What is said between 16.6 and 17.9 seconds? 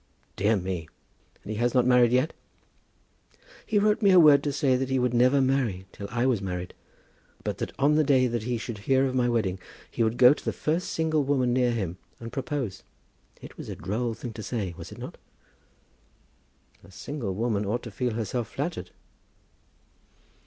"The single woman ought